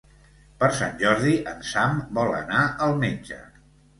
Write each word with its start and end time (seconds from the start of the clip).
Per 0.61 0.69
Sant 0.77 0.95
Jordi 1.01 1.33
en 1.51 1.59
Sam 1.73 2.01
vol 2.19 2.33
anar 2.39 2.63
al 2.87 2.97
metge. 3.07 3.41